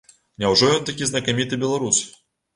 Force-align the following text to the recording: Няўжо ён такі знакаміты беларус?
Няўжо 0.43 0.69
ён 0.77 0.87
такі 0.87 1.09
знакаміты 1.11 1.61
беларус? 1.67 2.03